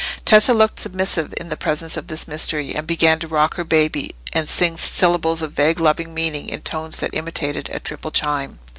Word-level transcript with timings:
Tessa 0.25 0.51
looked 0.51 0.79
submissive 0.79 1.31
in 1.37 1.49
the 1.49 1.55
presence 1.55 1.95
of 1.95 2.07
this 2.07 2.27
mystery, 2.27 2.73
and 2.73 2.87
began 2.87 3.19
to 3.19 3.27
rock 3.27 3.53
her 3.53 3.63
baby, 3.63 4.15
and 4.33 4.49
sing 4.49 4.75
syllables 4.75 5.43
of 5.43 5.51
vague 5.53 5.79
loving 5.79 6.11
meaning, 6.11 6.49
in 6.49 6.61
tones 6.63 6.97
that 7.01 7.13
imitated 7.13 7.69
a 7.71 7.79
triple 7.79 8.09
chime. 8.09 8.57